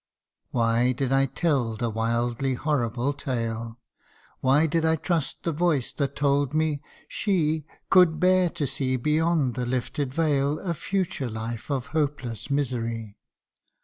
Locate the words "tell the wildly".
1.27-2.53